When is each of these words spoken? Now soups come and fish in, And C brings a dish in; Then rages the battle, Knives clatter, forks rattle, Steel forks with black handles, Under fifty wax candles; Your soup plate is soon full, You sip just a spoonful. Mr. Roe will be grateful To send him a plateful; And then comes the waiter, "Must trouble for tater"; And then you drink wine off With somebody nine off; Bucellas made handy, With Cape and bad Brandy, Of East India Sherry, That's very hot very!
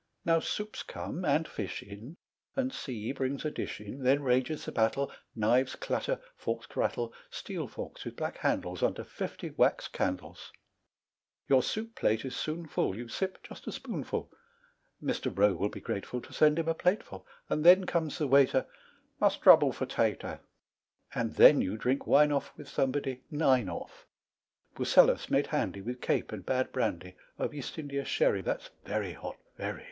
Now 0.25 0.39
soups 0.39 0.81
come 0.81 1.23
and 1.23 1.47
fish 1.47 1.83
in, 1.83 2.17
And 2.55 2.73
C 2.73 3.11
brings 3.11 3.45
a 3.45 3.51
dish 3.51 3.79
in; 3.79 4.01
Then 4.01 4.23
rages 4.23 4.65
the 4.65 4.71
battle, 4.71 5.11
Knives 5.35 5.75
clatter, 5.75 6.19
forks 6.35 6.67
rattle, 6.75 7.13
Steel 7.29 7.67
forks 7.67 8.03
with 8.03 8.15
black 8.15 8.39
handles, 8.39 8.81
Under 8.81 9.03
fifty 9.03 9.51
wax 9.51 9.87
candles; 9.87 10.51
Your 11.47 11.61
soup 11.61 11.93
plate 11.93 12.25
is 12.25 12.35
soon 12.35 12.67
full, 12.67 12.97
You 12.97 13.09
sip 13.09 13.43
just 13.43 13.67
a 13.67 13.71
spoonful. 13.71 14.31
Mr. 15.03 15.31
Roe 15.37 15.53
will 15.53 15.69
be 15.69 15.79
grateful 15.79 16.19
To 16.21 16.33
send 16.33 16.57
him 16.57 16.67
a 16.67 16.73
plateful; 16.73 17.27
And 17.47 17.63
then 17.63 17.85
comes 17.85 18.17
the 18.17 18.25
waiter, 18.25 18.65
"Must 19.19 19.39
trouble 19.39 19.71
for 19.71 19.85
tater"; 19.85 20.39
And 21.13 21.35
then 21.35 21.61
you 21.61 21.77
drink 21.77 22.07
wine 22.07 22.31
off 22.31 22.57
With 22.57 22.67
somebody 22.67 23.21
nine 23.29 23.69
off; 23.69 24.07
Bucellas 24.75 25.29
made 25.29 25.45
handy, 25.45 25.81
With 25.81 26.01
Cape 26.01 26.31
and 26.31 26.43
bad 26.43 26.71
Brandy, 26.71 27.17
Of 27.37 27.53
East 27.53 27.77
India 27.77 28.03
Sherry, 28.03 28.41
That's 28.41 28.71
very 28.83 29.13
hot 29.13 29.37
very! 29.57 29.79